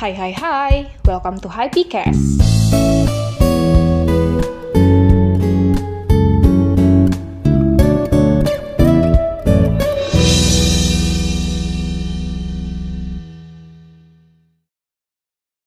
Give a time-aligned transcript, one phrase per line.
[0.00, 2.40] Hai hai hai, welcome to Hypecast.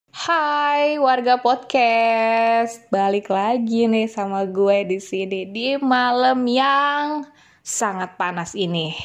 [0.10, 7.22] Hai warga podcast, balik lagi nih sama gue di sini di malam yang
[7.62, 8.98] sangat panas ini.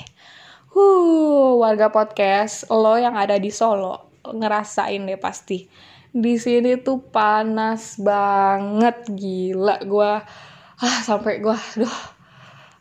[0.72, 5.68] Huh, warga podcast, lo yang ada di Solo ngerasain deh pasti.
[6.08, 10.12] Di sini tuh panas banget, gila gue.
[10.78, 11.98] Ah, sampai gue, duh,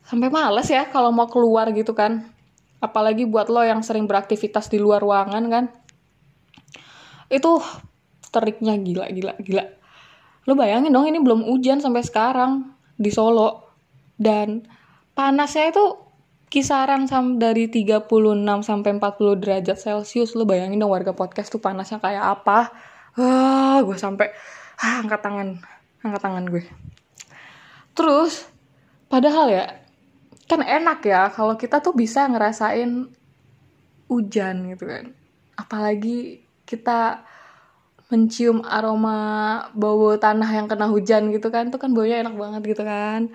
[0.05, 2.29] sampai males ya kalau mau keluar gitu kan.
[2.77, 5.65] Apalagi buat lo yang sering beraktivitas di luar ruangan kan.
[7.27, 7.59] Itu
[8.29, 9.65] teriknya gila, gila, gila.
[10.47, 13.75] Lo bayangin dong ini belum hujan sampai sekarang di Solo.
[14.15, 14.63] Dan
[15.11, 16.06] panasnya itu
[16.47, 18.07] kisaran sam dari 36
[18.63, 22.71] sampai 40 derajat Celcius lu bayangin dong warga podcast tuh panasnya kayak apa.
[23.19, 24.31] Ah gue sampai
[24.79, 25.47] ah, angkat tangan
[26.03, 26.63] angkat tangan gue.
[27.91, 28.47] Terus
[29.11, 29.65] padahal ya
[30.47, 33.11] kan enak ya kalau kita tuh bisa ngerasain
[34.07, 35.11] hujan gitu kan.
[35.59, 37.27] Apalagi kita
[38.07, 39.19] mencium aroma
[39.75, 43.27] bau tanah yang kena hujan gitu kan tuh kan baunya enak banget gitu kan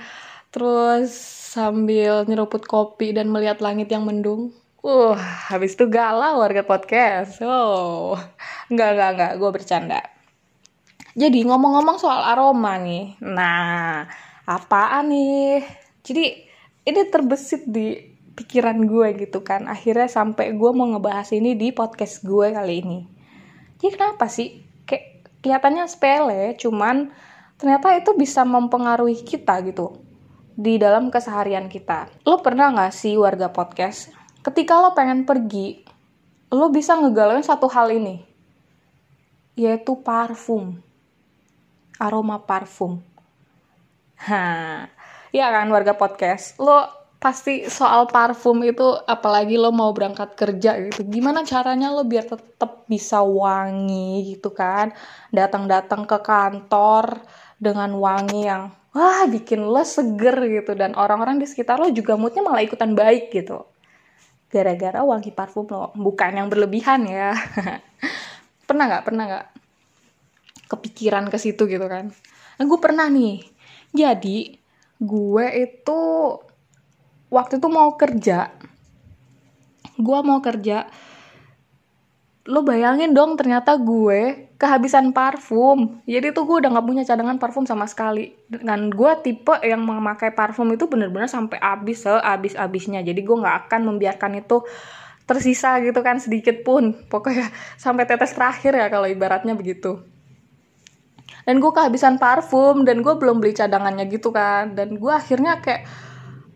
[0.53, 1.11] terus
[1.53, 4.53] sambil nyeruput kopi dan melihat langit yang mendung.
[4.85, 5.17] Uh,
[5.49, 7.41] habis itu galau warga podcast.
[7.41, 8.19] Oh,
[8.69, 10.01] enggak, enggak, enggak, gue bercanda.
[11.13, 14.09] Jadi ngomong-ngomong soal aroma nih, nah
[14.49, 15.61] apaan nih?
[16.05, 16.25] Jadi
[16.89, 18.01] ini terbesit di
[18.33, 19.69] pikiran gue gitu kan.
[19.69, 23.01] Akhirnya sampai gue mau ngebahas ini di podcast gue kali ini.
[23.77, 24.65] Jadi kenapa sih?
[24.89, 27.13] Kayak kelihatannya sepele, cuman
[27.61, 30.12] ternyata itu bisa mempengaruhi kita gitu
[30.53, 32.09] di dalam keseharian kita.
[32.29, 34.13] Lo pernah gak sih warga podcast,
[34.45, 35.83] ketika lo pengen pergi,
[36.53, 38.21] lo bisa ngegalauin satu hal ini,
[39.57, 40.81] yaitu parfum.
[41.97, 43.01] Aroma parfum.
[44.23, 44.91] Hah,
[45.35, 51.07] ya kan warga podcast, lo pasti soal parfum itu apalagi lo mau berangkat kerja gitu
[51.07, 54.91] gimana caranya lo biar tetap bisa wangi gitu kan
[55.31, 57.23] datang-datang ke kantor
[57.63, 60.75] dengan wangi yang wah bikin lo seger gitu.
[60.75, 63.63] Dan orang-orang di sekitar lo juga moodnya malah ikutan baik gitu.
[64.51, 67.31] Gara-gara wangi parfum lo bukan yang berlebihan ya.
[68.69, 69.05] Pernah nggak?
[69.07, 69.47] Pernah nggak?
[70.67, 72.11] Kepikiran ke situ gitu kan.
[72.59, 73.47] Nah, gue pernah nih.
[73.95, 74.59] Jadi
[74.99, 76.01] gue itu
[77.31, 78.51] waktu itu mau kerja.
[80.01, 80.89] Gue mau kerja
[82.43, 86.03] lo bayangin dong ternyata gue kehabisan parfum.
[86.07, 88.35] Jadi tuh gue udah gak punya cadangan parfum sama sekali.
[88.51, 93.67] Dan gue tipe yang memakai parfum itu bener-bener sampai habis sehabis habisnya jadi gue nggak
[93.67, 94.63] akan membiarkan itu
[95.23, 96.99] tersisa gitu kan sedikit pun.
[97.07, 97.47] Pokoknya
[97.79, 100.03] sampai tetes terakhir ya kalau ibaratnya begitu.
[101.43, 104.75] Dan gue kehabisan parfum dan gue belum beli cadangannya gitu kan.
[104.75, 105.87] Dan gue akhirnya kayak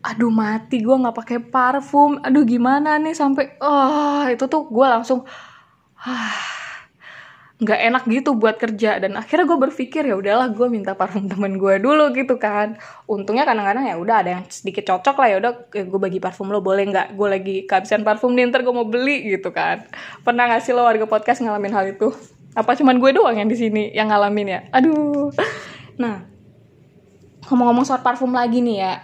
[0.03, 2.19] aduh mati gue nggak pakai parfum.
[2.23, 3.15] Aduh gimana nih?
[3.15, 5.27] Sampai oh itu tuh gue langsung
[7.57, 9.01] nggak enak gitu buat kerja.
[9.01, 12.77] Dan akhirnya gue berpikir ya udahlah gue minta parfum temen gue dulu gitu kan.
[13.09, 16.53] Untungnya kadang-kadang ya udah ada yang sedikit cocok lah ya udah ya gue bagi parfum
[16.53, 17.17] lo boleh nggak?
[17.17, 19.89] Gue lagi kehabisan parfum nih ntar gue mau beli gitu kan.
[20.21, 22.13] Pernah nggak sih lo warga podcast ngalamin hal itu?
[22.53, 24.59] Apa cuman gue doang yang di sini yang ngalamin ya?
[24.73, 25.33] Aduh.
[25.97, 26.21] Nah
[27.49, 28.95] ngomong-ngomong soal parfum lagi nih ya.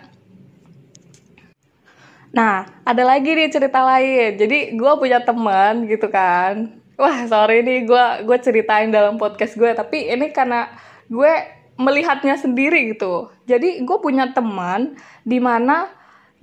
[2.33, 4.37] Nah, ada lagi nih cerita lain.
[4.41, 9.71] Jadi, gue punya teman gitu kan wah sorry nih gue gue ceritain dalam podcast gue
[9.73, 10.69] tapi ini karena
[11.09, 11.33] gue
[11.77, 13.33] melihatnya sendiri gitu.
[13.49, 15.89] Jadi gue punya teman di mana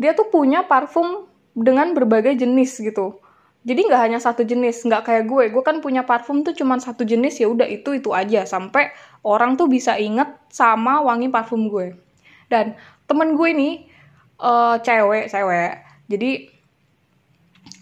[0.01, 3.21] dia tuh punya parfum dengan berbagai jenis gitu.
[3.61, 5.53] Jadi nggak hanya satu jenis nggak kayak gue.
[5.53, 8.49] Gue kan punya parfum tuh cuma satu jenis ya udah itu itu aja.
[8.49, 8.91] Sampai
[9.23, 11.95] orang tuh bisa inget sama wangi parfum gue.
[12.51, 12.75] Dan
[13.07, 13.71] temen gue ini
[14.41, 15.73] uh, cewek cewek.
[16.11, 16.60] Jadi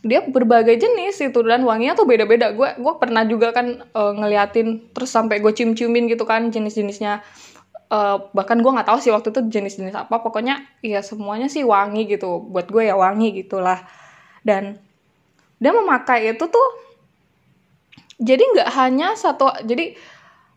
[0.07, 2.55] dia berbagai jenis itu dan wanginya tuh beda-beda.
[2.55, 7.27] Gue gue pernah juga kan uh, ngeliatin terus sampai gue cium-ciumin gitu kan jenis-jenisnya.
[7.89, 10.23] Uh, bahkan gue nggak tahu sih waktu itu jenis-jenis apa.
[10.23, 12.39] Pokoknya ya semuanya sih wangi gitu.
[12.47, 13.83] Buat gue ya wangi gitulah.
[14.47, 14.79] Dan
[15.59, 16.69] dia memakai itu tuh
[18.23, 19.99] jadi nggak hanya satu jadi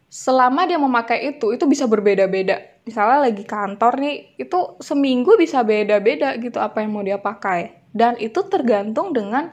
[0.09, 2.61] selama dia memakai itu itu bisa berbeda-beda.
[2.85, 8.15] Misalnya lagi kantor nih itu seminggu bisa beda-beda gitu apa yang mau dia pakai dan
[8.19, 9.51] itu tergantung dengan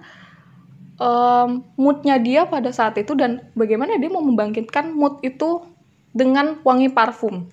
[0.99, 5.63] um, moodnya dia pada saat itu dan bagaimana dia mau membangkitkan mood itu
[6.15, 7.51] dengan wangi parfum.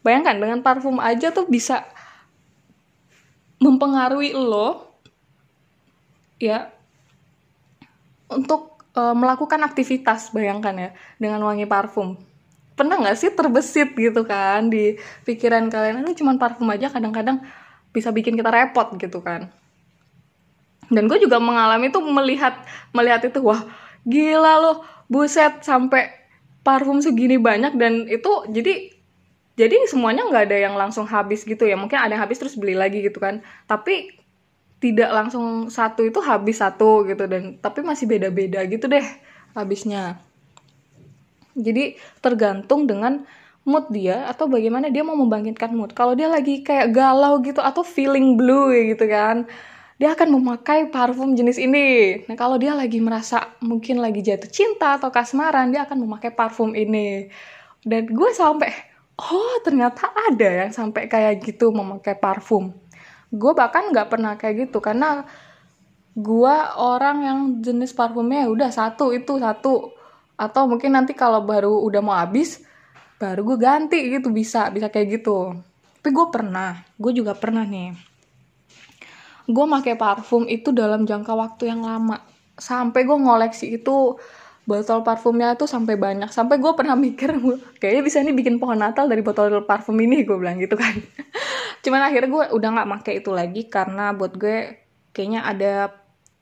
[0.00, 1.84] Bayangkan dengan parfum aja tuh bisa
[3.60, 4.96] mempengaruhi lo
[6.40, 6.72] ya
[8.32, 10.90] untuk uh, melakukan aktivitas bayangkan ya
[11.20, 12.16] dengan wangi parfum.
[12.72, 14.96] Pernah nggak sih terbesit gitu kan di
[15.28, 16.00] pikiran kalian?
[16.00, 17.44] Ini cuman parfum aja kadang-kadang
[17.92, 19.52] bisa bikin kita repot gitu kan
[20.90, 23.62] dan gue juga mengalami tuh melihat melihat itu wah
[24.02, 24.76] gila loh
[25.06, 26.10] buset sampai
[26.66, 27.78] parfum segini banyak.
[27.78, 28.90] Dan itu jadi
[29.54, 31.78] jadi semuanya nggak ada yang langsung habis gitu ya.
[31.78, 33.38] Mungkin ada yang habis terus beli lagi gitu kan.
[33.70, 34.18] Tapi
[34.82, 39.04] tidak langsung satu itu habis satu gitu dan tapi masih beda-beda gitu deh
[39.54, 40.18] habisnya.
[41.54, 43.22] Jadi tergantung dengan
[43.62, 45.92] mood dia atau bagaimana dia mau membangkitkan mood.
[45.92, 49.46] Kalau dia lagi kayak galau gitu atau feeling blue gitu kan
[50.00, 52.24] dia akan memakai parfum jenis ini.
[52.24, 56.72] Nah, kalau dia lagi merasa mungkin lagi jatuh cinta atau kasmaran, dia akan memakai parfum
[56.72, 57.28] ini.
[57.84, 58.72] Dan gue sampai,
[59.20, 62.72] oh ternyata ada yang sampai kayak gitu memakai parfum.
[63.28, 65.28] Gue bahkan nggak pernah kayak gitu karena
[66.16, 69.94] gue orang yang jenis parfumnya ya udah satu itu satu
[70.34, 72.64] atau mungkin nanti kalau baru udah mau habis
[73.20, 75.54] baru gue ganti gitu bisa bisa kayak gitu
[76.00, 78.09] tapi gue pernah gue juga pernah nih
[79.50, 82.22] gue pakai parfum itu dalam jangka waktu yang lama.
[82.54, 84.16] Sampai gue ngoleksi itu
[84.68, 86.30] botol parfumnya tuh sampai banyak.
[86.30, 87.34] Sampai gue pernah mikir
[87.82, 90.94] kayaknya bisa nih bikin pohon Natal dari botol parfum ini gue bilang gitu kan.
[91.84, 95.74] Cuman akhirnya gue udah nggak pakai itu lagi karena buat gue kayaknya ada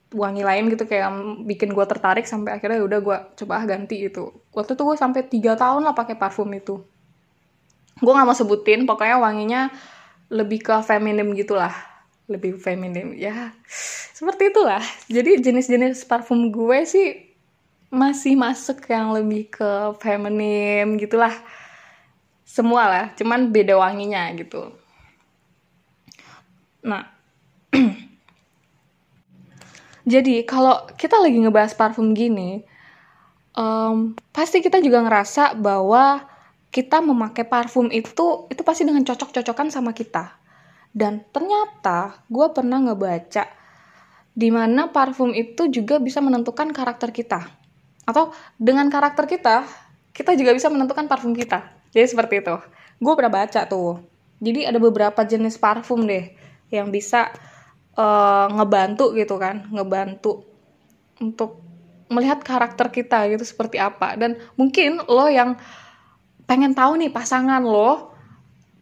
[0.08, 1.08] wangi lain gitu kayak
[1.44, 4.28] bikin gue tertarik sampai akhirnya udah gue coba ganti itu.
[4.52, 6.84] Waktu itu gue sampai tiga tahun lah pakai parfum itu.
[7.98, 9.72] Gue nggak mau sebutin pokoknya wanginya
[10.28, 11.72] lebih ke feminim gitulah
[12.28, 13.16] lebih feminim.
[13.16, 13.56] Ya
[14.12, 14.84] seperti itulah.
[15.08, 17.08] Jadi jenis-jenis parfum gue sih
[17.88, 21.32] masih masuk yang lebih ke feminim gitulah.
[22.44, 24.76] Semua lah cuman beda wanginya gitu.
[26.84, 27.08] Nah
[30.12, 32.64] jadi kalau kita lagi ngebahas parfum gini
[33.56, 36.24] um, pasti kita juga ngerasa bahwa
[36.68, 40.47] kita memakai parfum itu itu pasti dengan cocok-cocokan sama kita
[40.98, 43.46] dan ternyata gue pernah ngebaca
[44.34, 47.46] di mana parfum itu juga bisa menentukan karakter kita.
[48.02, 49.62] Atau dengan karakter kita,
[50.10, 51.70] kita juga bisa menentukan parfum kita.
[51.94, 52.54] Jadi seperti itu.
[52.98, 54.02] Gue pernah baca tuh.
[54.42, 56.34] Jadi ada beberapa jenis parfum deh
[56.70, 57.30] yang bisa
[57.94, 60.46] uh, ngebantu gitu kan, ngebantu
[61.22, 61.62] untuk
[62.10, 64.18] melihat karakter kita gitu seperti apa.
[64.18, 65.58] Dan mungkin lo yang
[66.46, 68.14] pengen tahu nih pasangan lo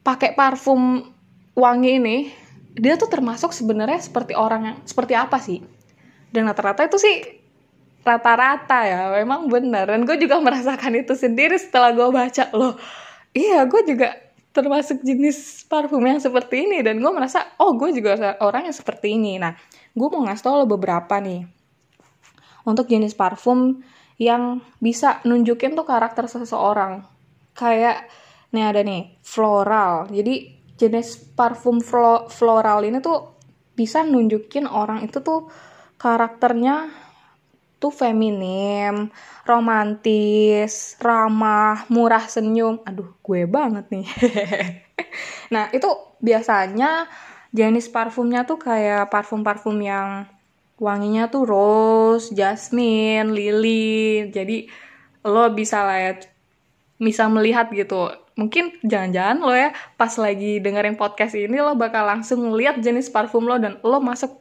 [0.04, 1.15] pakai parfum
[1.56, 2.16] wangi ini
[2.76, 5.64] dia tuh termasuk sebenarnya seperti orang yang seperti apa sih?
[6.28, 7.24] Dan rata-rata itu sih
[8.04, 9.88] rata-rata ya memang benar.
[9.88, 12.76] Dan gue juga merasakan itu sendiri setelah gue baca loh
[13.36, 14.16] iya gue juga
[14.56, 16.84] termasuk jenis parfum yang seperti ini.
[16.84, 19.40] Dan gue merasa oh gue juga orang yang seperti ini.
[19.40, 19.56] Nah
[19.96, 21.48] gue mau ngasih tau lo beberapa nih
[22.68, 23.80] untuk jenis parfum
[24.20, 27.04] yang bisa nunjukin tuh karakter seseorang.
[27.56, 28.08] Kayak
[28.52, 30.08] nih ada nih floral.
[30.12, 33.36] Jadi jenis parfum flo floral ini tuh
[33.76, 35.48] bisa nunjukin orang itu tuh
[35.96, 36.88] karakternya
[37.76, 39.12] tuh feminim,
[39.44, 42.80] romantis, ramah, murah senyum.
[42.88, 44.06] Aduh, gue banget nih.
[45.54, 45.88] nah, itu
[46.24, 47.04] biasanya
[47.52, 50.24] jenis parfumnya tuh kayak parfum-parfum yang
[50.80, 54.32] wanginya tuh rose, jasmine, lily.
[54.32, 54.68] Jadi
[55.28, 56.12] lo bisa ya
[56.96, 62.52] bisa melihat gitu mungkin jangan-jangan lo ya pas lagi dengerin podcast ini lo bakal langsung
[62.52, 64.36] lihat jenis parfum lo dan lo masuk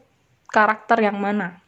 [0.52, 1.64] karakter yang mana.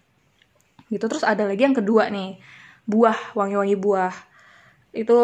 [0.93, 1.05] Gitu.
[1.09, 2.37] Terus ada lagi yang kedua nih
[2.85, 4.15] buah wangi-wangi buah.
[4.93, 5.19] Itu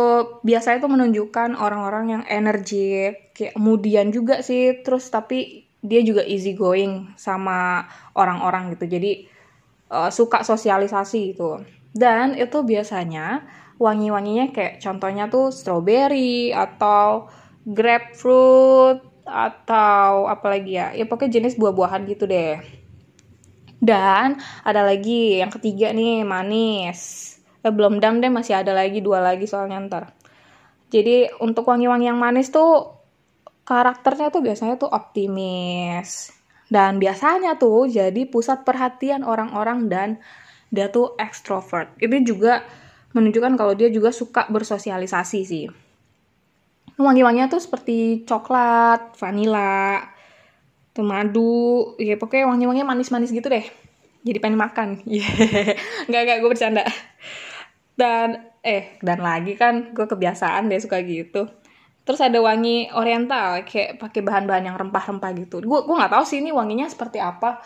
[0.45, 6.57] biasanya itu menunjukkan orang-orang yang energi kayak kemudian juga sih terus tapi dia juga easy
[6.57, 7.85] going sama
[8.17, 8.89] orang-orang gitu.
[8.89, 9.29] Jadi
[9.93, 11.61] uh, suka sosialisasi gitu.
[11.93, 13.45] Dan itu biasanya
[13.79, 17.27] wangi-wanginya kayak contohnya tuh strawberry atau
[17.67, 20.93] grapefruit atau apa lagi ya?
[20.93, 22.61] Ya pokoknya jenis buah-buahan gitu deh.
[23.85, 27.33] Dan ada lagi yang ketiga nih manis.
[27.65, 30.05] Eh, belum dam deh masih ada lagi dua lagi soalnya ntar.
[30.93, 32.95] Jadi untuk wangi-wangi yang manis tuh
[33.65, 36.31] karakternya tuh biasanya tuh optimis.
[36.69, 40.09] Dan biasanya tuh jadi pusat perhatian orang-orang dan
[40.73, 41.93] dia tuh extrovert.
[42.01, 42.65] Ini juga
[43.15, 45.65] menunjukkan kalau dia juga suka bersosialisasi sih.
[46.99, 50.03] Wangi-wanginya tuh seperti coklat, vanila,
[51.03, 53.67] madu, ya pokoknya wangi-wanginya manis-manis gitu deh.
[54.27, 54.89] Jadi pengen makan.
[55.07, 55.79] Yeah.
[56.11, 56.83] Nggak, nggak, gue bercanda.
[57.95, 61.47] Dan, eh, dan lagi kan gue kebiasaan deh suka gitu.
[62.05, 65.65] Terus ada wangi oriental, kayak pakai bahan-bahan yang rempah-rempah gitu.
[65.65, 67.63] Gue gue nggak tahu sih ini wanginya seperti apa.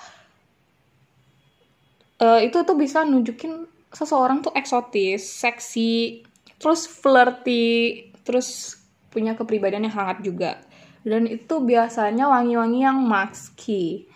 [2.18, 6.22] Uh, itu tuh bisa nunjukin seseorang tuh eksotis seksi
[6.58, 8.76] terus flirty terus
[9.08, 10.60] punya kepribadian yang hangat juga.
[11.06, 14.08] Dan itu biasanya wangi-wangi yang maski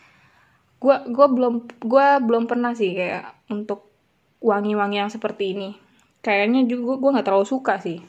[0.82, 3.86] gue gua belum gue belum pernah sih kayak untuk
[4.42, 5.70] wangi-wangi yang seperti ini.
[6.18, 8.02] Kayaknya juga gue nggak terlalu suka sih.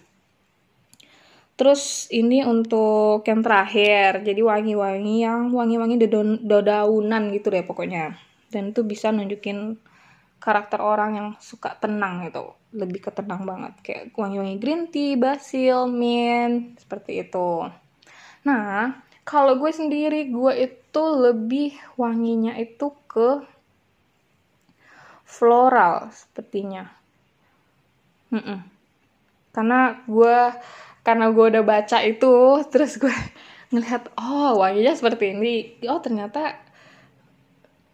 [1.54, 6.02] Terus ini untuk yang terakhir jadi wangi-wangi yang wangi-wangi
[6.42, 8.18] dedaunan gitu deh pokoknya.
[8.50, 9.78] Dan itu bisa nunjukin
[10.44, 12.52] karakter orang yang suka tenang gitu.
[12.76, 13.80] Lebih ke tenang banget.
[13.80, 17.72] Kayak wangi-wangi green tea, basil, mint seperti itu.
[18.44, 18.92] Nah
[19.24, 23.40] kalau gue sendiri gue itu lebih wanginya itu ke
[25.24, 26.92] floral sepertinya.
[28.34, 28.60] Mm -mm.
[29.54, 30.38] karena gue
[31.06, 32.34] karena gue udah baca itu
[32.74, 33.14] terus gue
[33.72, 35.80] ngelihat oh wanginya seperti ini.
[35.88, 36.60] Oh ternyata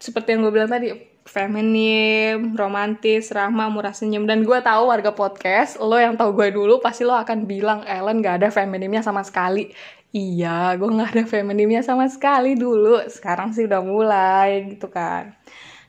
[0.02, 4.26] seperti yang gue bilang tadi feminim, romantis, ramah, murah senyum.
[4.26, 8.26] Dan gue tahu warga podcast lo yang tahu gue dulu pasti lo akan bilang Ellen
[8.26, 9.70] gak ada feminimnya sama sekali.
[10.10, 12.98] Iya gue nggak ada feminimnya sama sekali dulu.
[13.06, 15.38] Sekarang sih udah mulai gitu kan.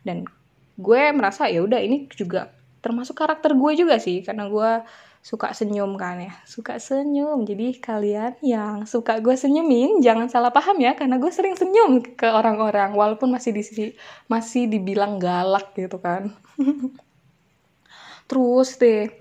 [0.05, 0.29] Dan
[0.77, 2.53] gue merasa ya udah ini juga
[2.85, 4.21] termasuk karakter gue juga sih.
[4.21, 4.71] Karena gue
[5.21, 6.33] suka senyum kan ya.
[6.49, 7.45] Suka senyum.
[7.45, 12.29] Jadi kalian yang suka gue senyumin jangan salah paham ya karena gue sering senyum ke
[12.29, 13.85] orang-orang walaupun masih di sisi
[14.27, 16.33] masih dibilang galak gitu kan.
[18.29, 19.13] Terus deh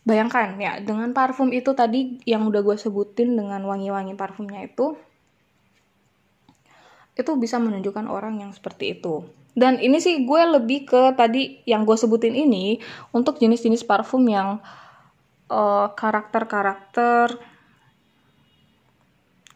[0.00, 4.96] bayangkan ya dengan parfum itu tadi yang udah gue sebutin dengan wangi-wangi parfumnya itu
[7.20, 9.28] itu bisa menunjukkan orang yang seperti itu.
[9.52, 12.80] Dan ini sih gue lebih ke tadi yang gue sebutin ini
[13.12, 14.62] untuk jenis-jenis parfum yang
[15.50, 17.26] eh, karakter-karakter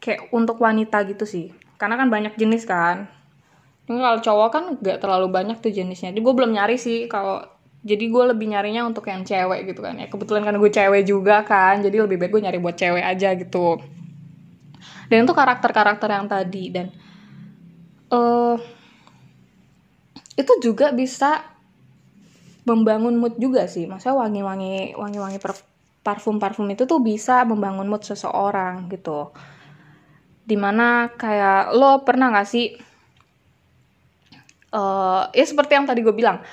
[0.05, 1.55] kayak untuk wanita gitu sih.
[1.81, 3.09] Karena kan banyak jenis kan.
[3.89, 6.13] Ini kalau cowok kan gak terlalu banyak tuh jenisnya.
[6.13, 7.41] Jadi gue belum nyari sih kalau
[7.85, 9.97] jadi gue lebih nyarinya untuk yang cewek gitu kan.
[10.01, 13.37] Ya kebetulan karena gue cewek juga kan jadi lebih baik gue nyari buat cewek aja
[13.37, 13.81] gitu.
[15.09, 16.89] Dan itu karakter-karakter yang tadi dan
[18.09, 18.57] uh,
[20.35, 21.45] itu juga bisa
[22.65, 23.85] membangun mood juga sih.
[23.85, 25.39] Maksudnya wangi-wangi wangi-wangi
[26.04, 29.32] parfum-parfum itu tuh bisa membangun mood seseorang gitu.
[30.44, 32.76] Di mana kayak lo pernah gak sih
[34.76, 36.44] uh, ya seperti yang tadi gue bilang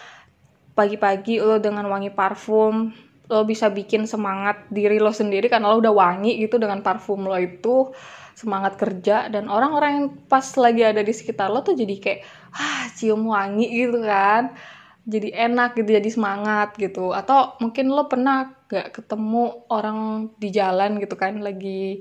[0.71, 2.95] pagi-pagi lo dengan wangi parfum
[3.31, 7.35] lo bisa bikin semangat diri lo sendiri karena lo udah wangi gitu dengan parfum lo
[7.35, 7.91] itu
[8.35, 12.19] semangat kerja dan orang-orang yang pas lagi ada di sekitar lo tuh jadi kayak
[12.55, 14.55] ah cium wangi gitu kan.
[15.01, 17.11] Jadi enak gitu jadi semangat gitu.
[17.11, 21.99] Atau mungkin lo pernah gak ketemu orang di jalan gitu kan lagi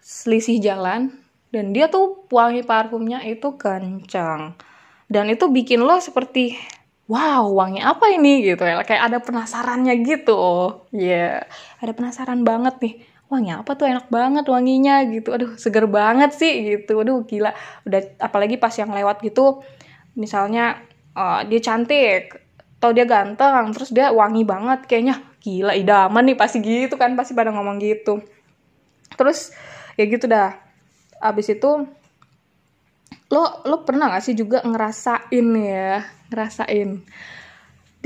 [0.00, 1.12] selisih jalan.
[1.52, 4.56] Dan dia tuh wangi parfumnya itu kencang
[5.06, 6.58] dan itu bikin lo seperti
[7.06, 8.42] wow wangi apa ini?
[8.42, 8.82] gitu ya.
[8.82, 10.38] Kayak ada penasarannya gitu
[10.90, 11.36] ya yeah.
[11.78, 12.94] ada penasaran banget nih
[13.30, 13.86] wangi apa tuh?
[13.86, 15.30] Enak banget wanginya gitu.
[15.34, 16.98] Aduh seger banget sih gitu.
[17.02, 17.54] Aduh gila.
[17.86, 19.62] Udah apalagi pas yang lewat gitu
[20.18, 20.80] misalnya
[21.14, 22.34] uh, dia cantik
[22.76, 27.38] atau dia ganteng terus dia wangi banget kayaknya gila idaman nih pasti gitu kan pasti
[27.38, 28.18] pada ngomong gitu.
[29.14, 29.54] Terus
[29.94, 30.58] ya gitu dah.
[31.22, 31.86] Abis itu
[33.30, 37.02] lo lo pernah gak sih juga ngerasain ya ngerasain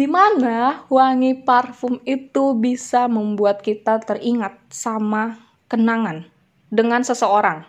[0.00, 5.36] di mana wangi parfum itu bisa membuat kita teringat sama
[5.68, 6.24] kenangan
[6.72, 7.68] dengan seseorang?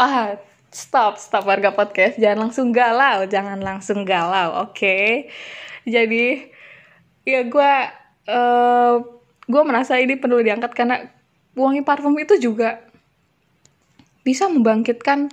[0.00, 0.40] Ah
[0.72, 2.16] stop stop warga podcast.
[2.16, 4.76] Jangan langsung galau jangan langsung galau oke?
[4.76, 5.28] Okay?
[5.84, 6.48] jadi
[7.28, 7.72] ya gue
[8.30, 9.02] uh,
[9.50, 11.02] gue merasa ini perlu diangkat karena
[11.58, 12.78] wangi parfum itu juga
[14.22, 15.26] bisa membangkitkan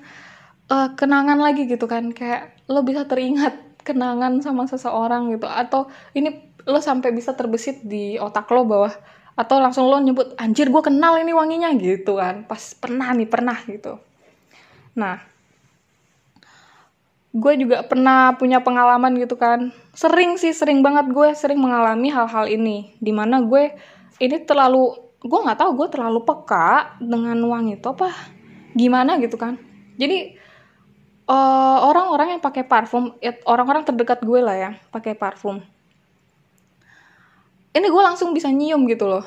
[0.74, 2.10] uh, kenangan lagi gitu kan.
[2.12, 5.46] Kayak lo bisa teringat kenangan sama seseorang gitu.
[5.46, 6.34] Atau ini
[6.66, 8.90] lo sampai bisa terbesit di otak lo bahwa
[9.38, 12.50] atau langsung lo nyebut anjir gue kenal ini wanginya gitu kan.
[12.50, 14.02] Pas pernah nih pernah gitu.
[14.98, 15.22] Nah,
[17.36, 19.76] gue juga pernah punya pengalaman gitu kan.
[19.92, 22.96] Sering sih, sering banget gue sering mengalami hal-hal ini.
[22.98, 23.76] Di mana gue
[24.24, 28.10] ini terlalu, gue nggak tahu gue terlalu peka dengan uang itu apa
[28.78, 29.60] gimana gitu kan.
[30.00, 30.38] Jadi
[31.28, 35.60] eh, orang-orang yang pakai parfum, ya, orang-orang terdekat gue lah ya, pakai parfum.
[37.76, 39.26] Ini gue langsung bisa nyium gitu loh.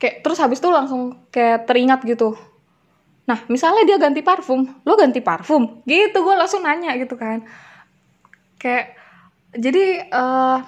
[0.00, 2.34] Kayak terus habis itu langsung kayak teringat gitu
[3.30, 7.46] Nah, misalnya dia ganti parfum, lo ganti parfum, gitu gue langsung nanya gitu kan.
[8.58, 8.98] Kayak
[9.54, 10.58] jadi uh,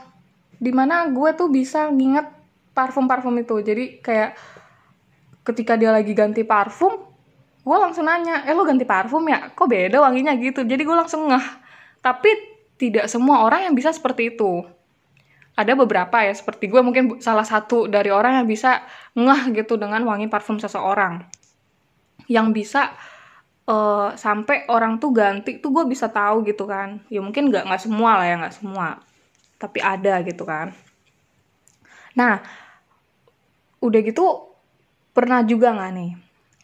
[0.63, 2.31] di mana gue tuh bisa nginget
[2.71, 3.59] parfum-parfum itu.
[3.67, 4.39] Jadi kayak
[5.43, 7.03] ketika dia lagi ganti parfum,
[7.67, 9.51] gue langsung nanya, eh lo ganti parfum ya?
[9.51, 10.63] Kok beda wanginya gitu?
[10.63, 11.47] Jadi gue langsung ngeh.
[11.99, 12.31] Tapi
[12.79, 14.63] tidak semua orang yang bisa seperti itu.
[15.53, 20.01] ada beberapa ya seperti gue mungkin salah satu dari orang yang bisa ngeh gitu dengan
[20.09, 21.29] wangi parfum seseorang
[22.33, 22.97] yang bisa
[23.69, 27.05] uh, sampai orang tuh ganti tuh gue bisa tahu gitu kan.
[27.13, 29.05] Ya mungkin nggak nggak semua lah ya nggak semua.
[29.61, 30.73] Tapi ada gitu kan.
[32.17, 32.41] Nah
[33.85, 34.25] udah gitu
[35.13, 36.11] pernah juga nggak nih?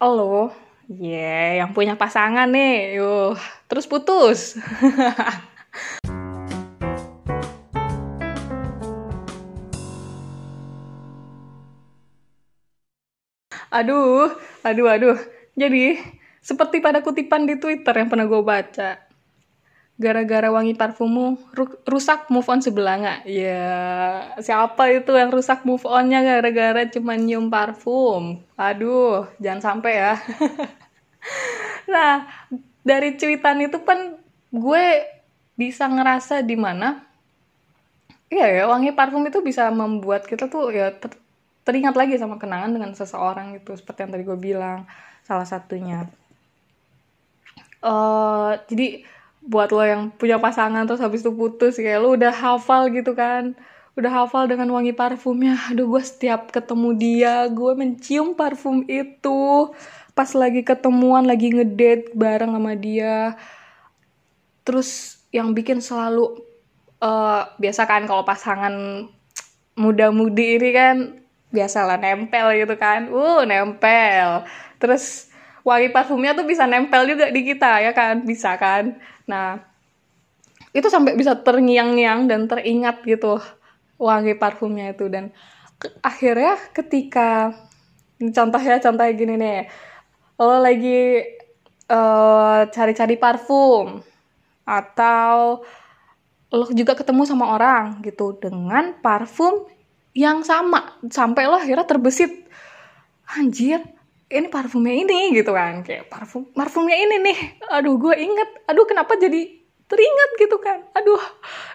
[0.00, 0.48] Lo
[0.88, 3.36] yeah yang punya pasangan nih yuh
[3.68, 4.56] terus putus.
[13.68, 14.32] Aduh,
[14.64, 15.37] aduh, aduh.
[15.58, 15.98] Jadi,
[16.38, 19.02] seperti pada kutipan di Twitter yang pernah gue baca.
[19.98, 21.50] Gara-gara wangi parfummu
[21.82, 23.20] rusak move on sebelah nggak?
[23.26, 23.74] Ya,
[24.38, 28.38] siapa itu yang rusak move onnya gara-gara cuma nyium parfum?
[28.54, 30.14] Aduh, jangan sampai ya.
[31.92, 32.30] nah,
[32.86, 34.14] dari cuitan itu kan
[34.54, 34.86] gue
[35.58, 37.02] bisa ngerasa di mana
[38.28, 40.92] Iya ya, wangi parfum itu bisa membuat kita tuh ya
[41.68, 44.88] teringat lagi sama kenangan dengan seseorang itu seperti yang tadi gue bilang
[45.28, 46.08] salah satunya.
[47.84, 49.04] Uh, jadi
[49.44, 53.54] buat lo yang punya pasangan terus habis itu putus kayak lo udah hafal gitu kan
[53.94, 59.74] udah hafal dengan wangi parfumnya aduh gue setiap ketemu dia gue mencium parfum itu.
[60.14, 63.38] Pas lagi ketemuan lagi ngedate bareng sama dia.
[64.66, 66.42] Terus yang bikin selalu
[67.02, 69.06] uh, biasa kan kalau pasangan
[69.78, 70.96] muda-mudi ini kan
[71.48, 73.08] biasalah nempel gitu kan.
[73.08, 74.44] Uh nempel.
[74.80, 75.28] Terus
[75.64, 78.24] wangi parfumnya tuh bisa nempel juga di kita ya kan?
[78.24, 78.96] Bisa kan?
[79.28, 79.60] Nah
[80.76, 83.40] itu sampai bisa terngiang-ngiang dan teringat gitu
[83.98, 85.08] wangi parfumnya itu.
[85.08, 85.32] Dan
[86.04, 87.52] akhirnya ketika
[88.20, 89.60] contohnya contohnya gini nih.
[90.38, 91.18] Lo lagi
[91.88, 94.04] cari eh, cari-cari parfum
[94.68, 95.64] atau
[96.52, 99.68] lo juga ketemu sama orang gitu dengan parfum
[100.16, 100.98] yang sama.
[101.08, 102.32] Sampai lo akhirnya terbesit
[103.28, 103.84] anjir
[104.28, 105.80] ini parfumnya ini gitu kan.
[105.84, 107.38] Kayak parfum parfumnya ini nih.
[107.72, 108.50] Aduh gue inget.
[108.68, 109.56] Aduh kenapa jadi
[109.88, 110.84] teringat gitu kan?
[110.92, 111.20] Aduh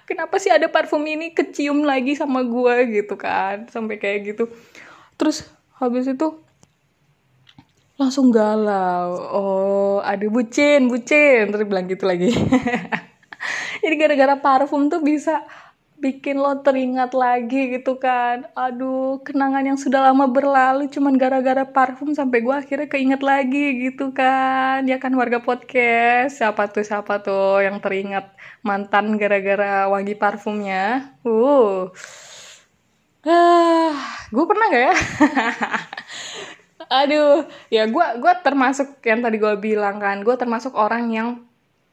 [0.06, 3.66] kenapa sih ada parfum ini kecium lagi sama gue gitu kan?
[3.74, 4.46] Sampai kayak gitu.
[5.18, 5.50] Terus
[5.82, 6.38] habis itu
[7.98, 9.10] langsung galau.
[9.34, 11.50] Oh ada bucin bucin.
[11.50, 12.30] Terus bilang gitu lagi.
[13.84, 15.44] Jadi gara-gara parfum tuh bisa
[16.04, 18.44] bikin lo teringat lagi gitu kan.
[18.60, 24.12] Aduh kenangan yang sudah lama berlalu cuman gara-gara parfum sampai gue akhirnya keinget lagi gitu
[24.12, 24.84] kan.
[24.84, 26.44] Ya kan warga podcast.
[26.44, 28.36] Siapa tuh siapa tuh yang teringat
[28.68, 31.16] mantan gara-gara wangi parfumnya?
[31.24, 31.88] Uh.
[33.24, 33.96] Ah
[34.28, 34.96] gue pernah gak ya?
[37.00, 40.20] Aduh ya gue gue termasuk yang tadi gue bilang kan.
[40.28, 41.30] Gue termasuk orang yang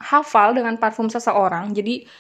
[0.02, 1.70] hafal dengan parfum seseorang.
[1.70, 2.10] Jadi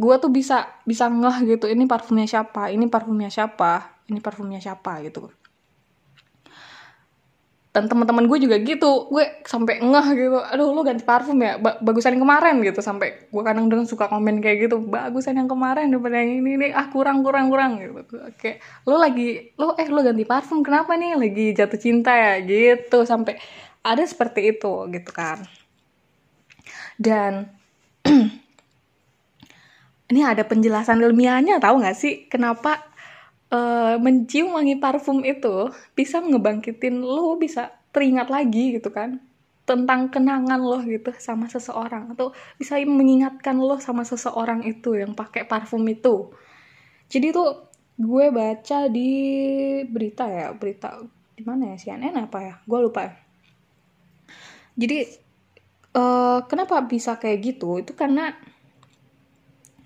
[0.00, 5.04] gue tuh bisa bisa ngeh gitu ini parfumnya siapa ini parfumnya siapa ini parfumnya siapa
[5.04, 5.28] gitu.
[7.70, 11.78] Dan teman-teman gue juga gitu gue sampai ngeh gitu aduh lo ganti parfum ya ba
[11.78, 15.86] bagusan yang kemarin gitu sampai gue kadang kadang suka komen kayak gitu bagusan yang kemarin
[15.86, 18.18] daripada yang ini nih ah kurang kurang kurang gitu.
[18.26, 18.58] Oke
[18.88, 22.42] lo lagi lo eh lo ganti parfum kenapa nih lagi jatuh cinta ya?
[22.42, 23.38] Gitu sampai
[23.86, 25.46] ada seperti itu gitu kan.
[26.98, 27.54] Dan
[30.10, 32.26] ini ada penjelasan ilmiahnya tahu nggak sih?
[32.26, 32.82] Kenapa
[33.54, 39.22] uh, mencium wangi parfum itu bisa ngebangkitin lo bisa teringat lagi gitu kan?
[39.62, 45.46] Tentang kenangan lo gitu sama seseorang atau bisa mengingatkan lo sama seseorang itu yang pakai
[45.46, 46.34] parfum itu.
[47.06, 49.10] Jadi tuh gue baca di
[49.86, 50.98] berita ya berita
[51.38, 51.76] di mana ya?
[51.78, 52.54] CNN apa ya?
[52.66, 53.14] Gue lupa.
[54.74, 55.06] Jadi
[55.94, 57.78] uh, kenapa bisa kayak gitu?
[57.78, 58.34] Itu karena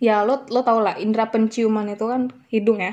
[0.04, 2.92] ya lo lo tau lah indera penciuman itu kan hidung ya.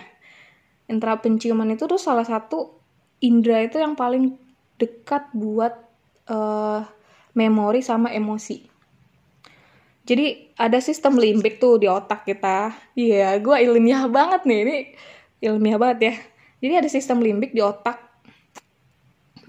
[0.87, 2.79] Indera penciuman itu tuh salah satu
[3.19, 4.39] indera itu yang paling
[4.79, 5.75] dekat buat
[6.31, 6.87] uh,
[7.35, 8.71] memori sama emosi.
[10.01, 12.73] Jadi ada sistem limbik tuh di otak kita.
[12.95, 14.77] Iya yeah, gue ilmiah banget nih ini
[15.43, 16.15] ilmiah banget ya.
[16.63, 17.99] Jadi ada sistem limbik di otak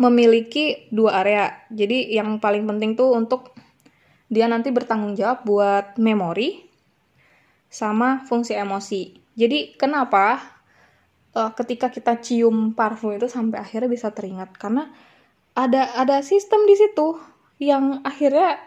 [0.03, 1.63] memiliki dua area.
[1.71, 3.55] Jadi yang paling penting tuh untuk
[4.33, 6.72] dia nanti bertanggung jawab buat memori
[7.73, 9.17] sama fungsi emosi.
[9.33, 10.37] Jadi kenapa
[11.33, 14.53] uh, ketika kita cium parfum itu sampai akhirnya bisa teringat?
[14.61, 14.93] Karena
[15.57, 17.17] ada ada sistem di situ
[17.57, 18.61] yang akhirnya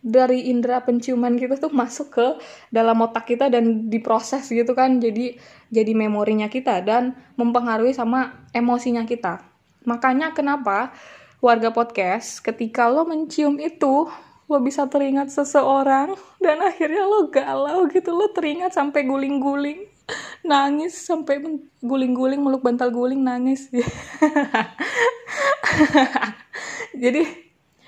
[0.00, 2.26] dari indera penciuman kita tuh masuk ke
[2.72, 4.96] dalam otak kita dan diproses gitu kan.
[4.96, 5.36] Jadi
[5.68, 9.44] jadi memorinya kita dan mempengaruhi sama emosinya kita.
[9.84, 10.96] Makanya kenapa
[11.44, 14.08] warga podcast ketika lo mencium itu
[14.50, 18.10] lo bisa teringat seseorang dan akhirnya lo galau gitu.
[18.10, 19.86] Lo teringat sampai guling-guling
[20.42, 21.38] nangis sampai
[21.78, 23.70] guling-guling meluk bantal guling nangis.
[27.02, 27.22] Jadi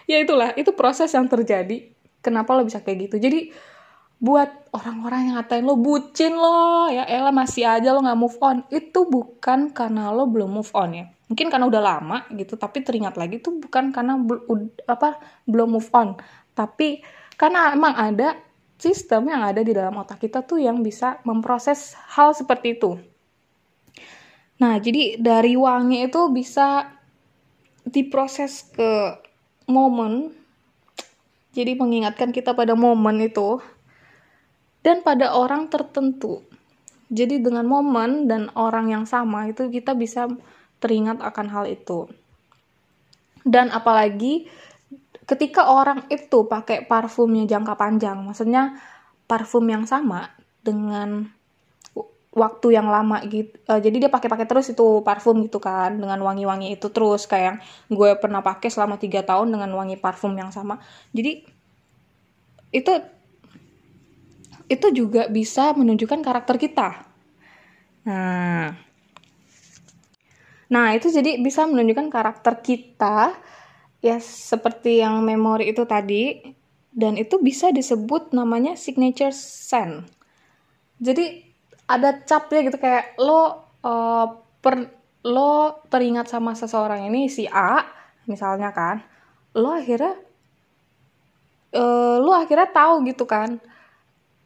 [0.06, 1.90] ya itulah itu proses yang terjadi.
[2.22, 3.16] Kenapa lo bisa kayak gitu?
[3.18, 3.50] Jadi
[4.22, 8.62] buat orang-orang yang ngatain lo bucin lo ya elah masih aja lo nggak move on.
[8.70, 11.06] Itu bukan karena lo belum move on ya.
[11.26, 14.20] Mungkin karena udah lama gitu tapi teringat lagi itu bukan karena
[14.86, 16.20] apa belum move on
[16.52, 17.00] tapi
[17.40, 18.36] karena emang ada
[18.76, 23.00] sistem yang ada di dalam otak kita tuh yang bisa memproses hal seperti itu
[24.60, 26.86] nah jadi dari wangi itu bisa
[27.82, 29.18] diproses ke
[29.66, 30.42] momen
[31.52, 33.60] jadi mengingatkan kita pada momen itu
[34.80, 36.40] dan pada orang tertentu.
[37.12, 40.32] Jadi dengan momen dan orang yang sama itu kita bisa
[40.80, 42.08] teringat akan hal itu.
[43.44, 44.48] Dan apalagi
[45.32, 48.76] ketika orang itu pakai parfumnya jangka panjang, maksudnya
[49.24, 50.28] parfum yang sama
[50.60, 51.32] dengan
[52.32, 53.52] waktu yang lama gitu.
[53.68, 57.60] Uh, jadi dia pakai-pakai terus itu parfum gitu kan dengan wangi-wangi itu terus kayak
[57.92, 60.80] gue pernah pakai selama tiga tahun dengan wangi parfum yang sama.
[61.12, 61.44] Jadi
[62.72, 62.92] itu
[64.68, 66.88] itu juga bisa menunjukkan karakter kita.
[68.08, 68.72] Nah,
[70.72, 73.36] nah itu jadi bisa menunjukkan karakter kita
[74.02, 76.42] ya seperti yang memori itu tadi
[76.92, 80.04] dan itu bisa disebut namanya signature scent.
[81.00, 81.46] Jadi
[81.88, 84.26] ada capnya gitu kayak lo uh,
[84.60, 84.90] per
[85.22, 87.86] lo teringat sama seseorang ini si A
[88.26, 89.02] misalnya kan
[89.54, 90.18] lo akhirnya
[91.74, 93.62] uh, lo akhirnya tahu gitu kan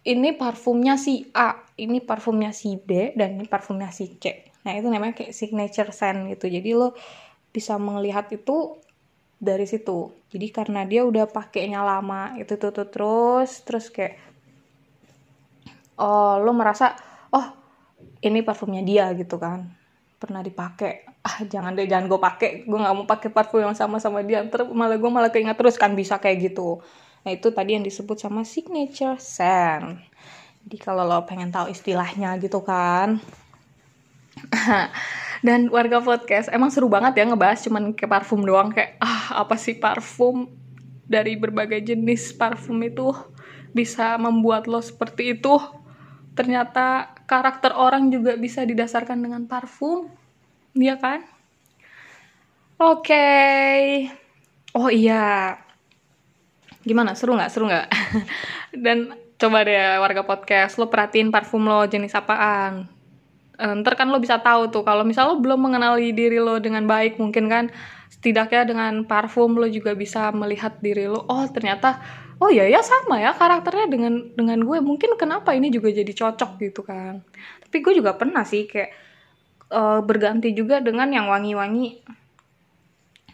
[0.07, 4.55] ini parfumnya si A, ini parfumnya si B, dan ini parfumnya si C.
[4.63, 6.47] Nah itu namanya kayak signature scent gitu.
[6.47, 6.95] Jadi lo
[7.51, 8.79] bisa melihat itu
[9.37, 10.13] dari situ.
[10.33, 14.17] Jadi karena dia udah pakainya lama itu tuh, tuh terus terus kayak
[15.97, 16.97] oh lo merasa
[17.33, 17.47] oh
[18.21, 19.65] ini parfumnya dia gitu kan
[20.17, 24.01] pernah dipakai ah jangan deh jangan gue pakai gue nggak mau pakai parfum yang sama
[24.01, 26.81] sama dia terus malah gue malah keinget terus kan bisa kayak gitu
[27.27, 29.99] Nah, itu tadi yang disebut sama signature scent.
[30.63, 33.19] Jadi kalau lo pengen tahu istilahnya gitu kan.
[35.47, 38.95] Dan warga podcast emang seru banget ya ngebahas cuman kayak parfum doang kayak
[39.33, 40.47] apa sih parfum
[41.07, 43.15] dari berbagai jenis parfum itu
[43.75, 45.59] bisa membuat lo seperti itu.
[46.37, 50.13] Ternyata karakter orang juga bisa didasarkan dengan parfum.
[50.77, 51.25] Iya kan?
[52.77, 53.09] Oke.
[53.09, 53.81] Okay.
[54.77, 55.57] Oh iya,
[56.87, 57.19] Gimana?
[57.19, 57.51] Seru nggak?
[57.51, 57.87] Seru nggak?
[58.85, 62.87] Dan coba deh warga podcast, lo perhatiin parfum lo jenis apaan.
[63.59, 66.87] Eh, ntar kan lo bisa tahu tuh kalau misal lo belum mengenali diri lo dengan
[66.87, 67.65] baik mungkin kan
[68.27, 72.03] setidaknya dengan parfum lo juga bisa melihat diri lo oh ternyata
[72.43, 74.83] oh ya ya sama ya karakternya dengan dengan gue.
[74.83, 77.23] Mungkin kenapa ini juga jadi cocok gitu kan.
[77.63, 78.91] Tapi gue juga pernah sih kayak
[79.71, 82.03] uh, berganti juga dengan yang wangi-wangi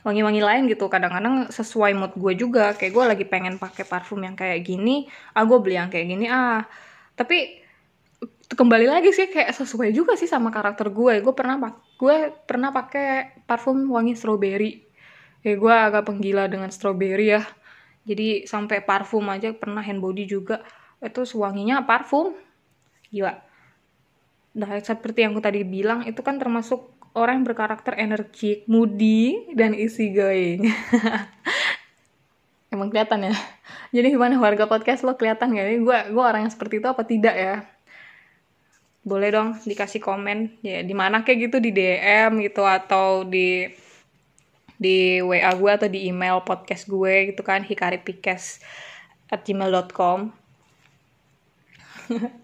[0.04, 0.92] wangi-wangi lain gitu.
[0.92, 2.76] Kadang-kadang sesuai mood gue juga.
[2.76, 6.28] Kayak gue lagi pengen pakai parfum yang kayak gini ah gue beli yang kayak gini
[6.28, 6.62] ah.
[7.16, 7.61] Tapi
[8.52, 11.56] kembali lagi sih kayak sesuai juga sih sama karakter gue gue pernah
[11.98, 14.84] gue pernah pakai parfum wangi strawberry
[15.40, 17.42] kayak gue agak penggila dengan strawberry ya
[18.02, 20.60] jadi sampai parfum aja pernah hand body juga
[21.02, 22.36] itu wanginya parfum
[23.08, 23.40] gila
[24.52, 29.76] nah seperti yang aku tadi bilang itu kan termasuk orang yang berkarakter energik, moody, dan
[29.76, 30.64] easy going.
[32.72, 33.34] Emang kelihatan ya.
[33.92, 35.68] Jadi gimana warga podcast lo kelihatan gak?
[35.84, 37.54] Gue gue orang yang seperti itu apa tidak ya?
[39.02, 43.66] Boleh dong dikasih komen ya di mana kayak gitu di DM gitu atau di
[44.78, 48.62] di WA gue atau di email podcast gue gitu kan hikaripikes
[49.30, 50.34] at gmail.com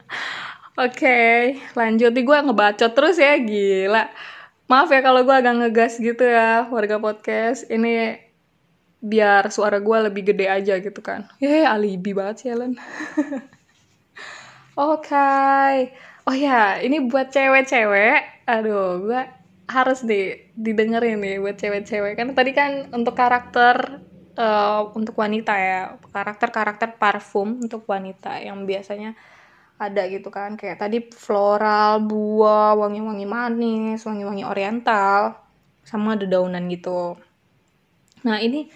[0.79, 1.39] Oke, okay,
[1.75, 2.15] lanjut.
[2.15, 4.07] Nih gue ngebacot terus ya, gila.
[4.71, 7.67] Maaf ya kalau gue agak ngegas gitu ya warga podcast.
[7.67, 8.15] Ini
[9.03, 11.27] biar suara gue lebih gede aja gitu kan.
[11.43, 12.79] Ya alibi banget sih Ellen.
[14.79, 15.11] Oke.
[15.11, 15.75] okay.
[16.29, 19.23] Oh ya ini buat cewek-cewek aduh gue
[19.69, 22.17] harus di didengerin nih buat cewek-cewek.
[22.17, 24.01] Kan tadi kan untuk karakter
[24.41, 29.13] uh, untuk wanita ya karakter-karakter parfum untuk wanita yang biasanya
[29.77, 30.57] ada gitu kan.
[30.57, 35.37] Kayak tadi floral buah wangi-wangi manis wangi-wangi oriental
[35.85, 37.21] sama dedaunan gitu.
[38.25, 38.73] Nah ini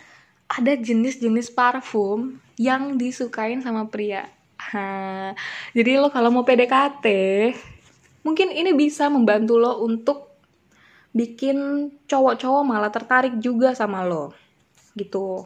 [0.52, 4.28] ada jenis-jenis parfum yang disukain sama pria
[4.70, 5.34] ha,
[5.76, 7.06] jadi lo kalau mau PDKT
[8.22, 10.30] mungkin ini bisa membantu lo untuk
[11.12, 14.32] bikin cowok-cowok malah tertarik juga sama lo
[14.96, 15.44] gitu.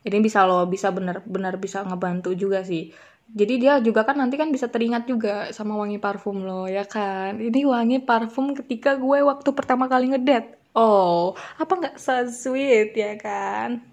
[0.00, 2.90] Ini bisa lo bisa bener-bener bisa ngebantu juga sih.
[3.30, 7.38] Jadi dia juga kan nanti kan bisa teringat juga sama wangi parfum lo ya kan?
[7.38, 10.58] Ini wangi parfum ketika gue waktu pertama kali ngedet.
[10.74, 13.89] Oh apa nggak so sweet ya kan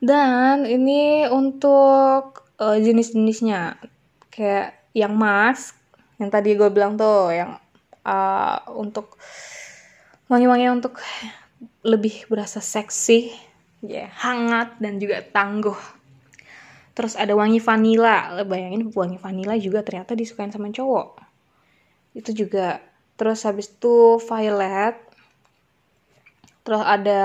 [0.00, 3.76] dan ini untuk uh, jenis-jenisnya.
[4.32, 5.76] Kayak yang mask
[6.20, 7.56] yang tadi gue bilang tuh yang
[8.04, 9.16] uh, untuk
[10.28, 11.00] wangi-wangi untuk
[11.80, 13.32] lebih berasa seksi
[13.80, 15.76] ya yeah, hangat dan juga tangguh.
[16.92, 18.44] Terus ada wangi vanila.
[18.44, 21.16] Bayangin wangi vanila juga ternyata disukain sama cowok.
[22.12, 22.84] Itu juga.
[23.16, 24.96] Terus habis itu violet.
[26.60, 27.22] Terus ada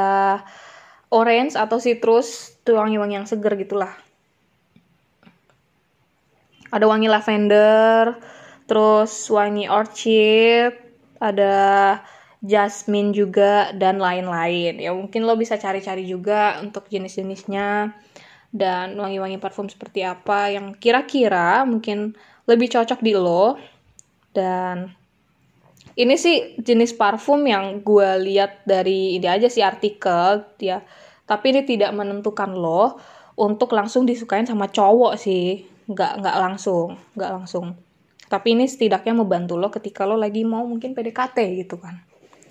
[1.15, 3.95] orange atau citrus itu wangi-wangi yang seger gitulah.
[6.75, 8.19] Ada wangi lavender
[8.67, 10.75] terus wangi orchid
[11.23, 11.55] ada
[12.43, 14.83] jasmine juga dan lain-lain.
[14.83, 17.95] Ya mungkin lo bisa cari-cari juga untuk jenis-jenisnya
[18.51, 23.55] dan wangi-wangi parfum seperti apa yang kira-kira mungkin lebih cocok di lo.
[24.35, 24.91] Dan
[25.95, 30.83] ini sih jenis parfum yang gue lihat dari ini aja sih artikel ya
[31.25, 33.01] tapi ini tidak menentukan lo
[33.35, 35.65] untuk langsung disukain sama cowok sih.
[35.89, 37.73] Nggak nggak langsung nggak langsung.
[38.25, 41.97] Tapi ini setidaknya membantu lo ketika lo lagi mau mungkin PDKT gitu kan.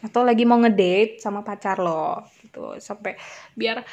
[0.02, 2.74] Atau lagi mau ngedate sama pacar lo gitu.
[2.82, 3.14] Sampai
[3.54, 3.86] biar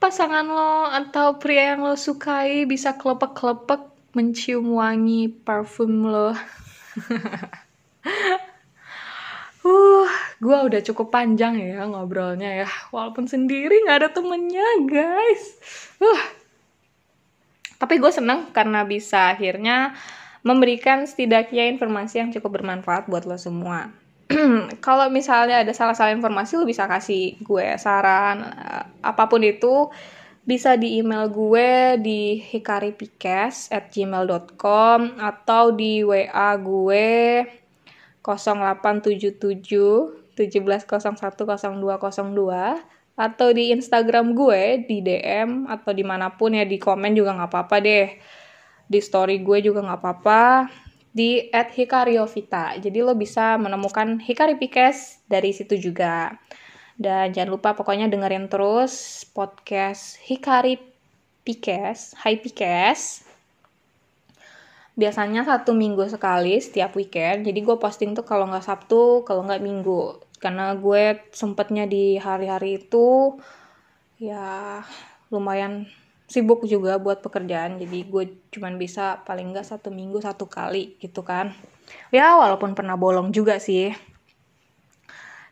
[0.00, 6.32] pasangan lo atau pria yang lo sukai bisa kelepek-kelepek mencium wangi parfum lo.
[9.68, 10.08] uh,
[10.40, 15.42] gue udah cukup panjang ya ngobrolnya ya, walaupun sendiri nggak ada temennya guys.
[16.00, 16.22] Uh.
[17.76, 19.94] Tapi gue seneng karena bisa akhirnya
[20.42, 23.92] memberikan setidaknya informasi yang cukup bermanfaat buat lo semua.
[24.86, 29.88] kalau misalnya ada salah-salah informasi lu bisa kasih gue saran uh, apa pun itu
[30.44, 37.44] bisa di email gue di hikaripikes at gmail.com atau di WA gue
[38.36, 47.18] 0877 17010202 atau di Instagram gue di DM atau di mana pun ya di komen
[47.18, 48.14] juga nggak apa-apa deh
[48.86, 50.70] di story gue juga nggak apa-apa
[51.12, 52.78] di at Hikariovita.
[52.78, 56.38] Jadi lo bisa menemukan Hikari Pikes dari situ juga.
[56.98, 60.78] Dan jangan lupa pokoknya dengerin terus podcast Hikari
[61.42, 63.27] Pikes, Hai Pikes.
[64.98, 67.46] Biasanya satu minggu sekali setiap weekend.
[67.46, 70.18] Jadi gue posting tuh kalau nggak Sabtu, kalau nggak Minggu.
[70.42, 73.38] Karena gue sempetnya di hari-hari itu
[74.18, 74.82] ya
[75.30, 75.86] lumayan
[76.28, 81.24] sibuk juga buat pekerjaan jadi gue cuman bisa paling nggak satu minggu satu kali gitu
[81.24, 81.56] kan
[82.12, 83.96] ya walaupun pernah bolong juga sih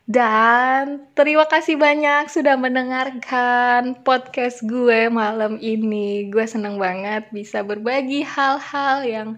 [0.06, 6.30] dan terima kasih banyak sudah mendengarkan podcast gue malam ini.
[6.30, 9.28] Gue seneng banget bisa berbagi hal-hal yang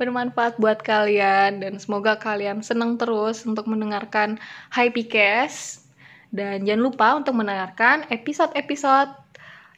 [0.00, 4.40] bermanfaat buat kalian dan semoga kalian seneng terus untuk mendengarkan
[4.72, 5.84] Happy Cast.
[6.32, 9.12] Dan jangan lupa untuk mendengarkan episode-episode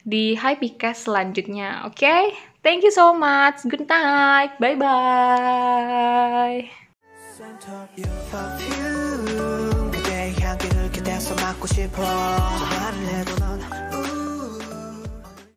[0.07, 1.83] di Hypecast selanjutnya.
[1.83, 2.23] Oke, okay?
[2.63, 3.61] thank you so much.
[3.67, 4.55] Good night.
[11.17, 11.95] 계속 맞고 싶어.
[11.95, 13.86] 그 말을 해도 넌